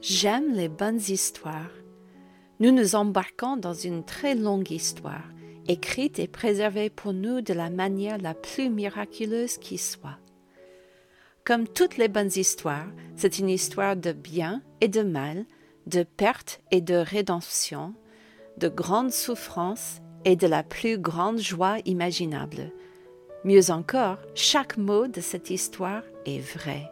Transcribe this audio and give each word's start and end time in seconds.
J'aime 0.00 0.52
les 0.52 0.68
bonnes 0.68 1.00
histoires. 1.08 1.72
Nous 2.60 2.70
nous 2.70 2.94
embarquons 2.94 3.56
dans 3.56 3.74
une 3.74 4.04
très 4.04 4.36
longue 4.36 4.70
histoire, 4.70 5.24
écrite 5.66 6.20
et 6.20 6.28
préservée 6.28 6.88
pour 6.88 7.12
nous 7.12 7.40
de 7.40 7.52
la 7.52 7.68
manière 7.68 8.18
la 8.18 8.32
plus 8.32 8.70
miraculeuse 8.70 9.58
qui 9.58 9.76
soit. 9.76 10.18
Comme 11.44 11.66
toutes 11.66 11.96
les 11.96 12.06
bonnes 12.06 12.30
histoires, 12.36 12.86
c'est 13.16 13.40
une 13.40 13.48
histoire 13.48 13.96
de 13.96 14.12
bien 14.12 14.62
et 14.80 14.86
de 14.86 15.02
mal, 15.02 15.46
de 15.88 16.04
perte 16.04 16.60
et 16.70 16.80
de 16.80 16.94
rédemption, 16.94 17.92
de 18.56 18.68
grandes 18.68 19.12
souffrances 19.12 20.00
et 20.24 20.36
de 20.36 20.46
la 20.46 20.62
plus 20.62 20.96
grande 20.98 21.40
joie 21.40 21.78
imaginable. 21.86 22.70
Mieux 23.42 23.72
encore, 23.72 24.18
chaque 24.36 24.76
mot 24.76 25.08
de 25.08 25.20
cette 25.20 25.50
histoire 25.50 26.02
est 26.24 26.38
vrai. 26.38 26.88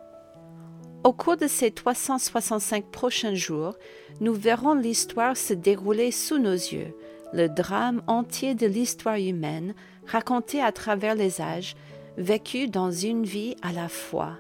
Au 1.05 1.13
cours 1.13 1.37
de 1.37 1.47
ces 1.47 1.71
365 1.71 2.85
prochains 2.91 3.35
jours, 3.35 3.77
nous 4.21 4.33
verrons 4.35 4.75
l'histoire 4.75 5.37
se 5.37 5.55
dérouler 5.55 6.11
sous 6.11 6.39
nos 6.39 6.53
yeux, 6.53 6.95
le 7.33 7.49
drame 7.49 8.03
entier 8.07 8.55
de 8.55 8.67
l'histoire 8.67 9.17
humaine 9.17 9.75
raconté 10.07 10.61
à 10.61 10.73
travers 10.73 11.15
les 11.15 11.41
âges, 11.41 11.75
vécu 12.17 12.69
dans 12.69 12.91
une 12.91 13.25
vie 13.25 13.57
à 13.63 13.73
la 13.73 13.89
fois. 13.89 14.33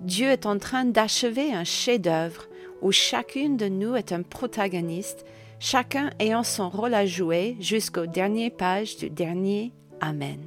Dieu 0.00 0.28
est 0.28 0.46
en 0.46 0.58
train 0.58 0.84
d'achever 0.84 1.52
un 1.52 1.64
chef-d'œuvre 1.64 2.46
où 2.82 2.92
chacune 2.92 3.56
de 3.56 3.68
nous 3.68 3.96
est 3.96 4.12
un 4.12 4.22
protagoniste, 4.22 5.24
chacun 5.58 6.10
ayant 6.20 6.44
son 6.44 6.70
rôle 6.70 6.94
à 6.94 7.06
jouer 7.06 7.56
jusqu'aux 7.60 8.06
dernières 8.06 8.52
pages 8.52 8.96
du 8.96 9.10
dernier 9.10 9.72
Amen. 10.00 10.40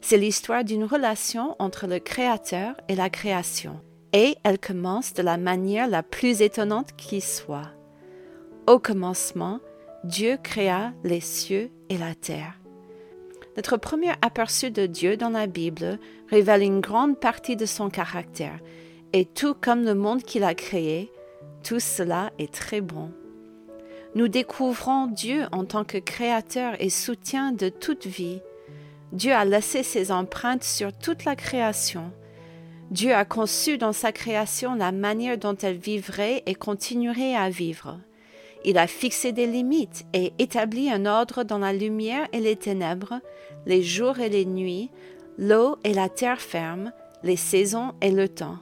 C'est 0.00 0.16
l'histoire 0.16 0.64
d'une 0.64 0.84
relation 0.84 1.54
entre 1.58 1.86
le 1.86 1.98
Créateur 1.98 2.74
et 2.88 2.96
la 2.96 3.10
création 3.10 3.80
et 4.12 4.36
elle 4.44 4.58
commence 4.58 5.14
de 5.14 5.22
la 5.22 5.36
manière 5.36 5.88
la 5.88 6.02
plus 6.02 6.42
étonnante 6.42 6.90
qui 6.96 7.20
soit. 7.20 7.70
Au 8.66 8.78
commencement, 8.78 9.60
Dieu 10.04 10.36
créa 10.42 10.92
les 11.04 11.20
cieux 11.20 11.70
et 11.88 11.98
la 11.98 12.14
terre. 12.14 12.58
Notre 13.56 13.76
premier 13.76 14.12
aperçu 14.22 14.70
de 14.70 14.86
Dieu 14.86 15.16
dans 15.16 15.30
la 15.30 15.46
Bible 15.46 15.98
révèle 16.28 16.62
une 16.62 16.80
grande 16.80 17.18
partie 17.18 17.56
de 17.56 17.66
son 17.66 17.90
caractère, 17.90 18.58
et 19.12 19.26
tout 19.26 19.54
comme 19.54 19.84
le 19.84 19.94
monde 19.94 20.22
qu'il 20.22 20.44
a 20.44 20.54
créé, 20.54 21.12
tout 21.62 21.80
cela 21.80 22.30
est 22.38 22.52
très 22.52 22.80
bon. 22.80 23.12
Nous 24.14 24.28
découvrons 24.28 25.06
Dieu 25.06 25.44
en 25.52 25.64
tant 25.64 25.84
que 25.84 25.98
créateur 25.98 26.74
et 26.80 26.90
soutien 26.90 27.52
de 27.52 27.68
toute 27.68 28.06
vie. 28.06 28.40
Dieu 29.12 29.32
a 29.32 29.44
laissé 29.44 29.82
ses 29.82 30.12
empreintes 30.12 30.64
sur 30.64 30.92
toute 30.92 31.24
la 31.24 31.36
création. 31.36 32.12
Dieu 32.92 33.14
a 33.14 33.24
conçu 33.24 33.78
dans 33.78 33.94
sa 33.94 34.12
création 34.12 34.74
la 34.74 34.92
manière 34.92 35.38
dont 35.38 35.56
elle 35.56 35.78
vivrait 35.78 36.42
et 36.44 36.54
continuerait 36.54 37.34
à 37.34 37.48
vivre. 37.48 37.98
Il 38.66 38.76
a 38.76 38.86
fixé 38.86 39.32
des 39.32 39.46
limites 39.46 40.04
et 40.12 40.34
établi 40.38 40.90
un 40.90 41.06
ordre 41.06 41.42
dans 41.42 41.56
la 41.56 41.72
lumière 41.72 42.28
et 42.34 42.40
les 42.40 42.54
ténèbres, 42.54 43.14
les 43.64 43.82
jours 43.82 44.20
et 44.20 44.28
les 44.28 44.44
nuits, 44.44 44.90
l'eau 45.38 45.76
et 45.84 45.94
la 45.94 46.10
terre 46.10 46.42
ferme, 46.42 46.92
les 47.22 47.36
saisons 47.36 47.92
et 48.02 48.10
le 48.10 48.28
temps. 48.28 48.58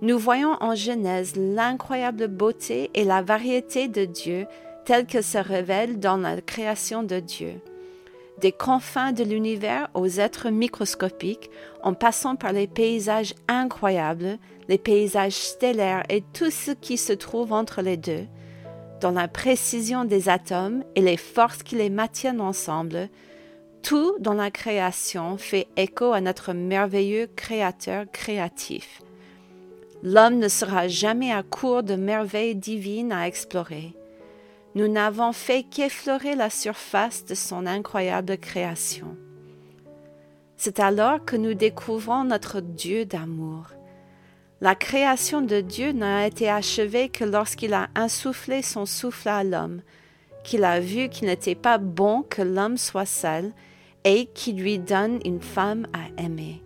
Nous 0.00 0.18
voyons 0.18 0.56
en 0.60 0.74
Genèse 0.74 1.36
l'incroyable 1.36 2.26
beauté 2.26 2.90
et 2.94 3.04
la 3.04 3.22
variété 3.22 3.86
de 3.86 4.04
Dieu 4.04 4.46
telle 4.84 5.06
que 5.06 5.22
se 5.22 5.38
révèle 5.38 6.00
dans 6.00 6.16
la 6.16 6.40
création 6.40 7.04
de 7.04 7.20
Dieu 7.20 7.60
des 8.42 8.52
confins 8.52 9.12
de 9.12 9.22
l'univers 9.22 9.88
aux 9.94 10.08
êtres 10.08 10.50
microscopiques, 10.50 11.48
en 11.84 11.94
passant 11.94 12.34
par 12.34 12.52
les 12.52 12.66
paysages 12.66 13.34
incroyables, 13.46 14.36
les 14.68 14.78
paysages 14.78 15.32
stellaires 15.32 16.02
et 16.08 16.22
tout 16.34 16.50
ce 16.50 16.72
qui 16.72 16.98
se 16.98 17.12
trouve 17.12 17.52
entre 17.52 17.82
les 17.82 17.96
deux, 17.96 18.26
dans 19.00 19.12
la 19.12 19.28
précision 19.28 20.04
des 20.04 20.28
atomes 20.28 20.82
et 20.96 21.00
les 21.00 21.16
forces 21.16 21.62
qui 21.62 21.76
les 21.76 21.88
maintiennent 21.88 22.40
ensemble, 22.40 23.08
tout 23.82 24.16
dans 24.18 24.34
la 24.34 24.50
création 24.50 25.38
fait 25.38 25.68
écho 25.76 26.12
à 26.12 26.20
notre 26.20 26.52
merveilleux 26.52 27.28
Créateur 27.36 28.06
créatif. 28.12 29.02
L'homme 30.02 30.38
ne 30.38 30.48
sera 30.48 30.88
jamais 30.88 31.32
à 31.32 31.44
court 31.44 31.84
de 31.84 31.94
merveilles 31.94 32.56
divines 32.56 33.12
à 33.12 33.28
explorer 33.28 33.94
nous 34.74 34.88
n'avons 34.88 35.32
fait 35.32 35.64
qu'effleurer 35.64 36.34
la 36.34 36.48
surface 36.48 37.24
de 37.24 37.34
son 37.34 37.66
incroyable 37.66 38.38
création. 38.38 39.16
C'est 40.56 40.80
alors 40.80 41.24
que 41.24 41.36
nous 41.36 41.54
découvrons 41.54 42.24
notre 42.24 42.60
Dieu 42.60 43.04
d'amour. 43.04 43.66
La 44.60 44.74
création 44.74 45.42
de 45.42 45.60
Dieu 45.60 45.92
n'a 45.92 46.26
été 46.26 46.48
achevée 46.48 47.08
que 47.08 47.24
lorsqu'il 47.24 47.74
a 47.74 47.88
insoufflé 47.94 48.62
son 48.62 48.86
souffle 48.86 49.28
à 49.28 49.44
l'homme, 49.44 49.82
qu'il 50.44 50.64
a 50.64 50.80
vu 50.80 51.08
qu'il 51.08 51.26
n'était 51.26 51.56
pas 51.56 51.78
bon 51.78 52.22
que 52.22 52.42
l'homme 52.42 52.78
soit 52.78 53.06
seul 53.06 53.52
et 54.04 54.26
qu'il 54.26 54.60
lui 54.60 54.78
donne 54.78 55.18
une 55.24 55.42
femme 55.42 55.86
à 55.92 56.22
aimer. 56.22 56.62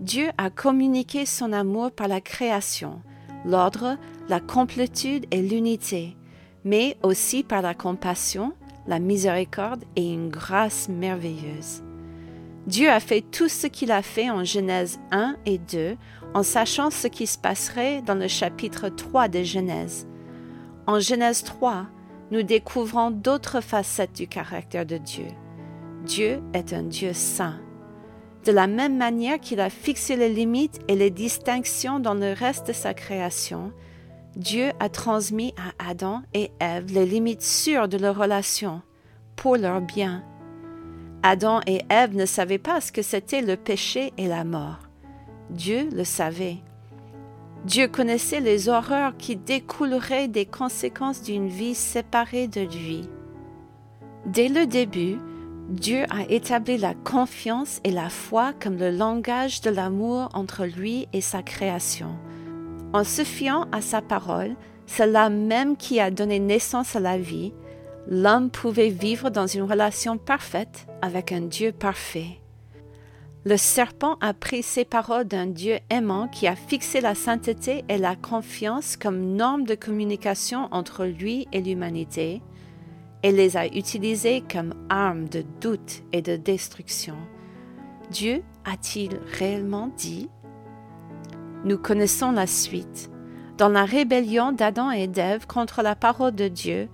Dieu 0.00 0.28
a 0.36 0.50
communiqué 0.50 1.24
son 1.24 1.52
amour 1.52 1.90
par 1.90 2.08
la 2.08 2.20
création, 2.20 3.00
l'ordre, 3.44 3.96
la 4.28 4.40
complétude 4.40 5.26
et 5.30 5.40
l'unité 5.40 6.16
mais 6.66 6.96
aussi 7.04 7.44
par 7.44 7.62
la 7.62 7.74
compassion, 7.74 8.52
la 8.88 8.98
miséricorde 8.98 9.84
et 9.94 10.12
une 10.12 10.28
grâce 10.28 10.88
merveilleuse. 10.88 11.84
Dieu 12.66 12.90
a 12.90 12.98
fait 12.98 13.20
tout 13.20 13.48
ce 13.48 13.68
qu'il 13.68 13.92
a 13.92 14.02
fait 14.02 14.30
en 14.30 14.42
Genèse 14.42 14.98
1 15.12 15.36
et 15.46 15.58
2 15.58 15.96
en 16.34 16.42
sachant 16.42 16.90
ce 16.90 17.06
qui 17.06 17.28
se 17.28 17.38
passerait 17.38 18.02
dans 18.02 18.16
le 18.16 18.26
chapitre 18.26 18.88
3 18.88 19.28
de 19.28 19.44
Genèse. 19.44 20.08
En 20.88 20.98
Genèse 20.98 21.44
3, 21.44 21.86
nous 22.32 22.42
découvrons 22.42 23.12
d'autres 23.12 23.60
facettes 23.60 24.16
du 24.16 24.26
caractère 24.26 24.86
de 24.86 24.98
Dieu. 24.98 25.28
Dieu 26.04 26.40
est 26.52 26.72
un 26.72 26.82
Dieu 26.82 27.12
saint. 27.12 27.60
De 28.44 28.50
la 28.50 28.66
même 28.66 28.96
manière 28.96 29.38
qu'il 29.38 29.60
a 29.60 29.70
fixé 29.70 30.16
les 30.16 30.30
limites 30.30 30.80
et 30.88 30.96
les 30.96 31.10
distinctions 31.10 32.00
dans 32.00 32.14
le 32.14 32.32
reste 32.32 32.66
de 32.66 32.72
sa 32.72 32.92
création, 32.92 33.72
Dieu 34.36 34.70
a 34.80 34.90
transmis 34.90 35.54
à 35.56 35.90
Adam 35.90 36.20
et 36.34 36.50
Ève 36.60 36.92
les 36.92 37.06
limites 37.06 37.42
sûres 37.42 37.88
de 37.88 37.96
leur 37.96 38.18
relation 38.18 38.82
pour 39.34 39.56
leur 39.56 39.80
bien. 39.80 40.22
Adam 41.22 41.60
et 41.66 41.80
Ève 41.88 42.14
ne 42.14 42.26
savaient 42.26 42.58
pas 42.58 42.82
ce 42.82 42.92
que 42.92 43.00
c'était 43.00 43.40
le 43.40 43.56
péché 43.56 44.12
et 44.18 44.28
la 44.28 44.44
mort. 44.44 44.78
Dieu 45.48 45.88
le 45.90 46.04
savait. 46.04 46.58
Dieu 47.64 47.88
connaissait 47.88 48.40
les 48.40 48.68
horreurs 48.68 49.16
qui 49.16 49.36
découleraient 49.36 50.28
des 50.28 50.44
conséquences 50.44 51.22
d'une 51.22 51.48
vie 51.48 51.74
séparée 51.74 52.46
de 52.46 52.60
lui. 52.60 53.08
Dès 54.26 54.48
le 54.48 54.66
début, 54.66 55.18
Dieu 55.70 56.04
a 56.10 56.30
établi 56.30 56.76
la 56.76 56.92
confiance 56.92 57.80
et 57.84 57.90
la 57.90 58.10
foi 58.10 58.52
comme 58.62 58.76
le 58.76 58.90
langage 58.90 59.62
de 59.62 59.70
l'amour 59.70 60.28
entre 60.34 60.66
lui 60.66 61.08
et 61.14 61.22
sa 61.22 61.42
création. 61.42 62.18
En 62.96 63.04
se 63.04 63.24
fiant 63.24 63.66
à 63.72 63.82
sa 63.82 64.00
parole, 64.00 64.56
celle-là 64.86 65.28
même 65.28 65.76
qui 65.76 66.00
a 66.00 66.10
donné 66.10 66.38
naissance 66.38 66.96
à 66.96 67.00
la 67.00 67.18
vie, 67.18 67.52
l'homme 68.08 68.48
pouvait 68.48 68.88
vivre 68.88 69.28
dans 69.28 69.46
une 69.46 69.64
relation 69.64 70.16
parfaite 70.16 70.86
avec 71.02 71.30
un 71.30 71.42
Dieu 71.42 71.72
parfait. 71.72 72.40
Le 73.44 73.58
serpent 73.58 74.16
a 74.22 74.32
pris 74.32 74.62
ces 74.62 74.86
paroles 74.86 75.26
d'un 75.26 75.44
Dieu 75.44 75.78
aimant 75.90 76.26
qui 76.28 76.46
a 76.46 76.56
fixé 76.56 77.02
la 77.02 77.14
sainteté 77.14 77.84
et 77.90 77.98
la 77.98 78.16
confiance 78.16 78.96
comme 78.96 79.36
norme 79.36 79.64
de 79.64 79.74
communication 79.74 80.66
entre 80.70 81.04
lui 81.04 81.48
et 81.52 81.60
l'humanité, 81.60 82.40
et 83.22 83.30
les 83.30 83.58
a 83.58 83.66
utilisées 83.66 84.42
comme 84.50 84.72
armes 84.88 85.28
de 85.28 85.44
doute 85.60 86.02
et 86.14 86.22
de 86.22 86.36
destruction. 86.36 87.16
Dieu 88.10 88.42
a-t-il 88.64 89.20
réellement 89.38 89.90
dit 89.98 90.30
nous 91.66 91.78
connaissons 91.78 92.30
la 92.30 92.46
suite. 92.46 93.10
Dans 93.58 93.68
la 93.68 93.84
rébellion 93.84 94.52
d'Adam 94.52 94.92
et 94.92 95.08
d'Ève 95.08 95.48
contre 95.48 95.82
la 95.82 95.96
parole 95.96 96.34
de 96.34 96.46
Dieu, 96.46 96.88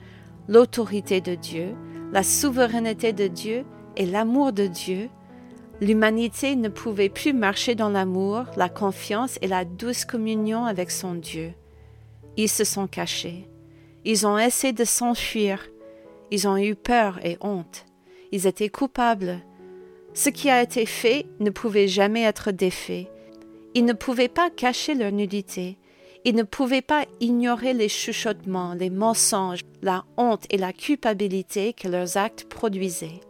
l'autorité 0.48 1.20
de 1.20 1.34
Dieu, 1.34 1.74
la 2.10 2.22
souveraineté 2.22 3.12
de 3.12 3.26
Dieu 3.26 3.66
et 3.96 4.06
l'amour 4.06 4.54
de 4.54 4.66
Dieu, 4.66 5.10
l'humanité 5.82 6.56
ne 6.56 6.70
pouvait 6.70 7.10
plus 7.10 7.34
marcher 7.34 7.74
dans 7.74 7.90
l'amour, 7.90 8.44
la 8.56 8.70
confiance 8.70 9.38
et 9.42 9.46
la 9.46 9.66
douce 9.66 10.06
communion 10.06 10.64
avec 10.64 10.90
son 10.90 11.14
Dieu. 11.14 11.52
Ils 12.38 12.48
se 12.48 12.64
sont 12.64 12.86
cachés. 12.86 13.50
Ils 14.06 14.26
ont 14.26 14.38
essayé 14.38 14.72
de 14.72 14.84
s'enfuir. 14.84 15.68
Ils 16.30 16.48
ont 16.48 16.56
eu 16.56 16.74
peur 16.74 17.20
et 17.22 17.36
honte. 17.42 17.84
Ils 18.30 18.46
étaient 18.46 18.70
coupables. 18.70 19.40
Ce 20.14 20.30
qui 20.30 20.48
a 20.48 20.62
été 20.62 20.86
fait 20.86 21.26
ne 21.40 21.50
pouvait 21.50 21.88
jamais 21.88 22.22
être 22.22 22.52
défait. 22.52 23.11
Ils 23.74 23.84
ne 23.84 23.92
pouvaient 23.92 24.28
pas 24.28 24.50
cacher 24.50 24.94
leur 24.94 25.12
nudité. 25.12 25.78
Ils 26.24 26.36
ne 26.36 26.42
pouvaient 26.42 26.82
pas 26.82 27.04
ignorer 27.20 27.72
les 27.72 27.88
chuchotements, 27.88 28.74
les 28.74 28.90
mensonges, 28.90 29.62
la 29.82 30.04
honte 30.16 30.44
et 30.50 30.58
la 30.58 30.72
culpabilité 30.72 31.72
que 31.72 31.88
leurs 31.88 32.16
actes 32.16 32.44
produisaient. 32.48 33.20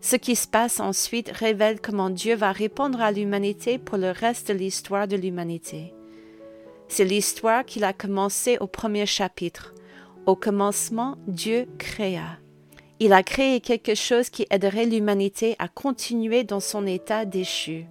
Ce 0.00 0.16
qui 0.16 0.36
se 0.36 0.46
passe 0.46 0.80
ensuite 0.80 1.30
révèle 1.30 1.80
comment 1.80 2.10
Dieu 2.10 2.34
va 2.34 2.52
répondre 2.52 3.00
à 3.00 3.10
l'humanité 3.10 3.78
pour 3.78 3.96
le 3.96 4.10
reste 4.10 4.48
de 4.48 4.54
l'histoire 4.54 5.08
de 5.08 5.16
l'humanité. 5.16 5.94
C'est 6.88 7.04
l'histoire 7.04 7.64
qu'il 7.64 7.84
a 7.84 7.92
commencée 7.92 8.58
au 8.60 8.66
premier 8.66 9.06
chapitre. 9.06 9.74
Au 10.26 10.36
commencement, 10.36 11.16
Dieu 11.26 11.68
créa. 11.78 12.38
Il 13.00 13.12
a 13.12 13.22
créé 13.22 13.60
quelque 13.60 13.94
chose 13.94 14.30
qui 14.30 14.46
aiderait 14.50 14.86
l'humanité 14.86 15.54
à 15.58 15.68
continuer 15.68 16.44
dans 16.44 16.60
son 16.60 16.86
état 16.86 17.24
déchu. 17.24 17.86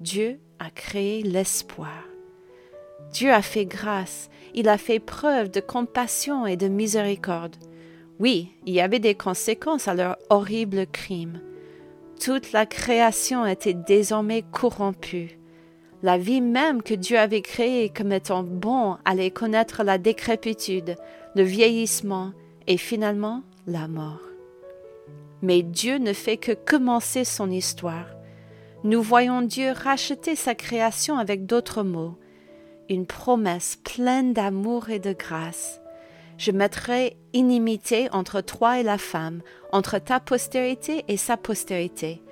Dieu 0.00 0.40
a 0.62 0.70
créé 0.70 1.22
l'espoir. 1.22 2.04
Dieu 3.12 3.32
a 3.32 3.42
fait 3.42 3.66
grâce, 3.66 4.30
il 4.54 4.68
a 4.68 4.78
fait 4.78 5.00
preuve 5.00 5.50
de 5.50 5.60
compassion 5.60 6.46
et 6.46 6.56
de 6.56 6.68
miséricorde. 6.68 7.56
Oui, 8.20 8.52
il 8.64 8.74
y 8.74 8.80
avait 8.80 9.00
des 9.00 9.16
conséquences 9.16 9.88
à 9.88 9.94
leur 9.94 10.16
horrible 10.30 10.86
crime. 10.86 11.40
Toute 12.20 12.52
la 12.52 12.64
création 12.64 13.44
était 13.44 13.74
désormais 13.74 14.44
corrompue. 14.52 15.36
La 16.04 16.16
vie 16.16 16.40
même 16.40 16.82
que 16.82 16.94
Dieu 16.94 17.18
avait 17.18 17.42
créée 17.42 17.88
comme 17.88 18.12
étant 18.12 18.44
bon 18.44 18.98
allait 19.04 19.32
connaître 19.32 19.82
la 19.82 19.98
décrépitude, 19.98 20.96
le 21.34 21.42
vieillissement 21.42 22.32
et 22.68 22.76
finalement 22.76 23.42
la 23.66 23.88
mort. 23.88 24.20
Mais 25.42 25.62
Dieu 25.62 25.98
ne 25.98 26.12
fait 26.12 26.36
que 26.36 26.52
commencer 26.52 27.24
son 27.24 27.50
histoire. 27.50 28.06
Nous 28.84 29.00
voyons 29.00 29.42
Dieu 29.42 29.70
racheter 29.70 30.34
sa 30.34 30.56
création 30.56 31.16
avec 31.16 31.46
d'autres 31.46 31.84
mots, 31.84 32.18
une 32.88 33.06
promesse 33.06 33.78
pleine 33.84 34.32
d'amour 34.32 34.90
et 34.90 34.98
de 34.98 35.12
grâce. 35.12 35.80
Je 36.36 36.50
mettrai 36.50 37.16
inimité 37.32 38.08
entre 38.10 38.40
toi 38.40 38.80
et 38.80 38.82
la 38.82 38.98
femme, 38.98 39.42
entre 39.70 39.98
ta 40.00 40.18
postérité 40.18 41.04
et 41.06 41.16
sa 41.16 41.36
postérité. 41.36 42.22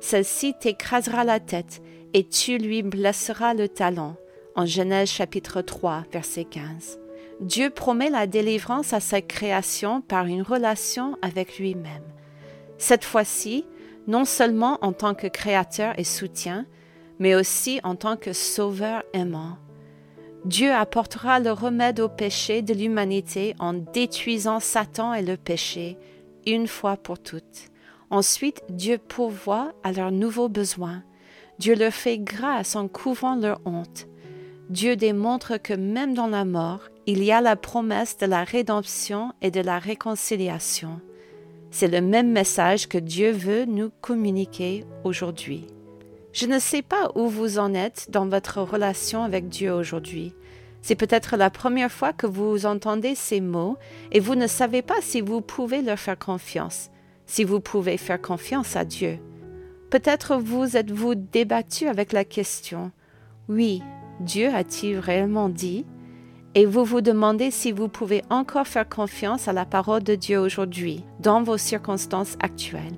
Celle-ci 0.00 0.54
t'écrasera 0.58 1.24
la 1.24 1.40
tête, 1.40 1.82
et 2.14 2.24
tu 2.24 2.56
lui 2.56 2.82
blesseras 2.82 3.52
le 3.52 3.68
talon. 3.68 4.16
En 4.54 4.64
Genèse 4.64 5.10
chapitre 5.10 5.60
3, 5.60 6.04
verset 6.10 6.44
15. 6.44 6.98
Dieu 7.42 7.68
promet 7.68 8.08
la 8.08 8.26
délivrance 8.26 8.94
à 8.94 9.00
sa 9.00 9.20
création 9.20 10.00
par 10.00 10.24
une 10.24 10.42
relation 10.42 11.18
avec 11.20 11.58
lui-même. 11.58 12.02
Cette 12.78 13.04
fois-ci, 13.04 13.66
non 14.08 14.24
seulement 14.24 14.78
en 14.82 14.92
tant 14.92 15.14
que 15.14 15.28
créateur 15.28 15.96
et 15.98 16.04
soutien, 16.04 16.66
mais 17.20 17.36
aussi 17.36 17.78
en 17.84 17.94
tant 17.94 18.16
que 18.16 18.32
sauveur 18.32 19.04
aimant. 19.12 19.58
Dieu 20.44 20.72
apportera 20.72 21.40
le 21.40 21.52
remède 21.52 22.00
au 22.00 22.08
péché 22.08 22.62
de 22.62 22.72
l'humanité 22.72 23.54
en 23.58 23.74
détruisant 23.74 24.60
Satan 24.60 25.14
et 25.14 25.22
le 25.22 25.36
péché 25.36 25.98
une 26.46 26.66
fois 26.66 26.96
pour 26.96 27.18
toutes. 27.18 27.70
Ensuite, 28.10 28.62
Dieu 28.70 28.98
pourvoit 28.98 29.72
à 29.82 29.92
leurs 29.92 30.12
nouveaux 30.12 30.48
besoins. 30.48 31.02
Dieu 31.58 31.74
leur 31.74 31.92
fait 31.92 32.18
grâce 32.18 32.76
en 32.76 32.88
couvrant 32.88 33.36
leur 33.36 33.60
honte. 33.66 34.06
Dieu 34.70 34.96
démontre 34.96 35.58
que 35.58 35.74
même 35.74 36.14
dans 36.14 36.28
la 36.28 36.44
mort, 36.44 36.80
il 37.06 37.22
y 37.22 37.32
a 37.32 37.40
la 37.40 37.56
promesse 37.56 38.16
de 38.16 38.26
la 38.26 38.44
rédemption 38.44 39.32
et 39.42 39.50
de 39.50 39.60
la 39.60 39.78
réconciliation. 39.78 41.00
C'est 41.70 41.88
le 41.88 42.00
même 42.00 42.32
message 42.32 42.88
que 42.88 42.98
Dieu 42.98 43.30
veut 43.30 43.64
nous 43.64 43.90
communiquer 44.00 44.84
aujourd'hui. 45.04 45.66
Je 46.32 46.46
ne 46.46 46.58
sais 46.58 46.82
pas 46.82 47.10
où 47.14 47.28
vous 47.28 47.58
en 47.58 47.74
êtes 47.74 48.08
dans 48.10 48.26
votre 48.26 48.60
relation 48.62 49.22
avec 49.22 49.48
Dieu 49.48 49.72
aujourd'hui. 49.72 50.34
C'est 50.82 50.94
peut-être 50.94 51.36
la 51.36 51.50
première 51.50 51.92
fois 51.92 52.12
que 52.12 52.26
vous 52.26 52.64
entendez 52.64 53.14
ces 53.14 53.40
mots 53.40 53.76
et 54.12 54.20
vous 54.20 54.34
ne 54.34 54.46
savez 54.46 54.82
pas 54.82 55.00
si 55.00 55.20
vous 55.20 55.40
pouvez 55.40 55.82
leur 55.82 55.98
faire 55.98 56.18
confiance, 56.18 56.90
si 57.26 57.44
vous 57.44 57.60
pouvez 57.60 57.96
faire 57.96 58.20
confiance 58.20 58.76
à 58.76 58.84
Dieu. 58.84 59.18
Peut-être 59.90 60.36
vous 60.36 60.76
êtes-vous 60.76 61.14
débattu 61.14 61.88
avec 61.88 62.12
la 62.12 62.24
question 62.24 62.92
Oui, 63.48 63.82
Dieu 64.20 64.48
a-t-il 64.54 64.98
réellement 64.98 65.48
dit 65.48 65.84
Et 66.58 66.66
vous 66.66 66.84
vous 66.84 67.02
demandez 67.02 67.52
si 67.52 67.70
vous 67.70 67.86
pouvez 67.86 68.24
encore 68.30 68.66
faire 68.66 68.88
confiance 68.88 69.46
à 69.46 69.52
la 69.52 69.64
parole 69.64 70.02
de 70.02 70.16
Dieu 70.16 70.40
aujourd'hui, 70.40 71.04
dans 71.20 71.40
vos 71.40 71.56
circonstances 71.56 72.36
actuelles. 72.40 72.96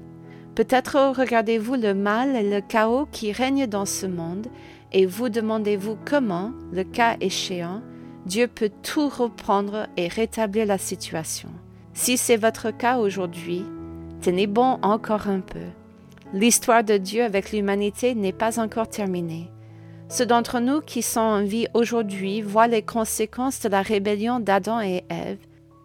Peut-être 0.55 1.13
regardez-vous 1.15 1.75
le 1.75 1.93
mal 1.93 2.37
et 2.37 2.51
le 2.51 2.63
chaos 2.63 3.07
qui 3.13 3.33
règnent 3.33 3.67
dans 3.67 3.85
ce 3.85 4.07
monde 4.07 4.47
et 4.93 5.05
vous 5.05 5.29
demandez-vous 5.29 5.99
comment, 6.07 6.53
le 6.73 6.85
cas 6.85 7.19
échéant, 7.21 7.83
Dieu 8.25 8.49
peut 8.49 8.71
tout 8.83 9.11
reprendre 9.11 9.89
et 9.99 10.09
rétablir 10.09 10.65
la 10.65 10.79
situation. 10.79 11.51
Si 11.93 12.17
c'est 12.17 12.39
votre 12.39 12.71
cas 12.71 12.97
aujourd'hui, 12.97 13.67
tenez 14.23 14.47
bon 14.47 14.79
encore 14.81 15.29
un 15.29 15.41
peu. 15.41 15.69
L'histoire 16.33 16.83
de 16.83 16.97
Dieu 16.97 17.23
avec 17.23 17.53
l'humanité 17.53 18.15
n'est 18.15 18.33
pas 18.33 18.59
encore 18.59 18.89
terminée. 18.89 19.51
Ceux 20.11 20.27
d'entre 20.27 20.61
nous 20.61 20.83
qui 20.83 21.01
sont 21.01 21.21
en 21.21 21.43
vie 21.43 21.69
aujourd'hui 21.73 22.43
voient 22.43 22.67
les 22.67 22.83
conséquences 22.83 23.61
de 23.61 23.71
la 23.71 23.81
rébellion 23.81 24.41
d'Adam 24.41 24.81
et 24.81 25.05
Ève 25.09 25.39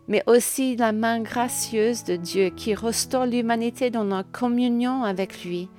mais 0.07 0.23
aussi 0.27 0.75
la 0.75 0.91
main 0.91 1.21
gracieuse 1.21 2.03
de 2.03 2.15
Dieu 2.15 2.49
qui 2.49 2.75
restaure 2.75 3.25
l'humanité 3.25 3.89
dans 3.89 4.03
la 4.03 4.23
communion 4.23 5.03
avec 5.03 5.43
lui, 5.43 5.69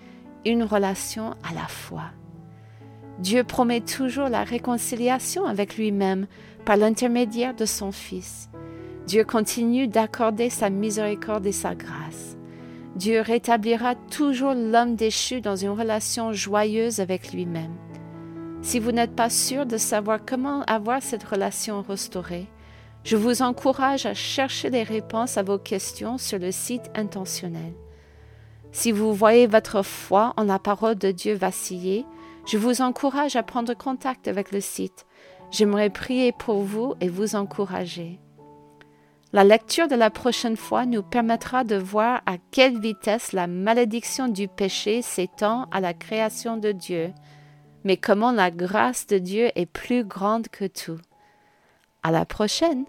une 0.45 0.65
relation 0.65 1.31
à 1.49 1.55
la 1.55 1.67
foi. 1.69 2.05
Dieu 3.19 3.45
promet 3.45 3.81
toujours 3.81 4.29
la 4.29 4.45
réconciliation 4.45 5.47
avec 5.47 5.77
lui-même 5.77 6.27
par 6.65 6.77
l'intermédiaire 6.77 7.55
de 7.55 7.65
son 7.65 7.93
Fils. 7.93 8.51
Dieu 9.07 9.25
continue 9.25 9.87
d'accorder 9.87 10.51
sa 10.51 10.69
miséricorde 10.69 11.47
et 11.47 11.53
sa 11.53 11.75
grâce. 11.75 12.37
Dieu 12.97 13.21
rétablira 13.21 13.95
toujours 13.95 14.55
l'homme 14.55 14.97
déchu 14.97 15.41
dans 15.41 15.57
une 15.57 15.71
relation 15.71 16.33
joyeuse 16.33 16.99
avec 16.99 17.33
lui-même. 17.33 17.75
Si 18.67 18.81
vous 18.81 18.91
n'êtes 18.91 19.15
pas 19.15 19.31
sûr 19.31 19.65
de 19.65 19.77
savoir 19.77 20.19
comment 20.27 20.63
avoir 20.63 21.01
cette 21.01 21.23
relation 21.23 21.83
restaurée, 21.83 22.49
je 23.05 23.17
vous 23.17 23.41
encourage 23.43 24.07
à 24.07 24.15
chercher 24.15 24.71
les 24.71 24.83
réponses 24.83 25.39
à 25.39 25.45
vos 25.45 25.57
questions 25.57 26.19
sur 26.19 26.41
le 26.41 26.51
site 26.51 26.91
intentionnel. 26.97 27.75
Si 28.73 28.91
vous 28.91 29.15
voyez 29.15 29.47
votre 29.47 29.83
foi 29.83 30.35
en 30.37 30.43
la 30.43 30.59
parole 30.59 30.97
de 30.97 31.13
Dieu 31.13 31.35
vaciller, 31.35 32.05
je 32.45 32.59
vous 32.59 32.83
encourage 32.83 33.37
à 33.37 33.45
prendre 33.45 33.73
contact 33.73 34.27
avec 34.27 34.51
le 34.51 34.61
site. 34.61 35.07
J'aimerais 35.53 35.89
prier 35.89 36.33
pour 36.33 36.63
vous 36.63 36.95
et 37.01 37.09
vous 37.09 37.37
encourager. 37.37 38.19
La 39.33 39.45
lecture 39.45 39.87
de 39.87 39.95
la 39.95 40.11
prochaine 40.11 40.57
fois 40.57 40.87
nous 40.87 41.05
permettra 41.05 41.63
de 41.63 41.77
voir 41.77 42.21
à 42.27 42.35
quelle 42.51 42.81
vitesse 42.81 43.33
la 43.33 43.47
malédiction 43.47 44.27
du 44.27 44.49
péché 44.49 45.03
s'étend 45.03 45.69
à 45.71 45.81
la 45.81 45.95
création 45.95 46.57
de 46.57 46.73
Dieu, 46.73 47.13
mais 47.87 47.97
comment 47.97 48.33
la 48.33 48.51
grâce 48.51 49.07
de 49.07 49.19
Dieu 49.19 49.49
est 49.55 49.65
plus 49.65 50.05
grande 50.05 50.49
que 50.49 50.67
tout. 50.67 50.99
À 52.03 52.11
la 52.11 52.27
prochaine! 52.27 52.85